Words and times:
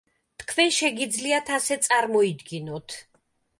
თქვენ 0.43 0.73
შეგიძლიათ 0.77 1.53
ასე 1.59 1.79
წარმოიდგინოთ. 1.89 2.99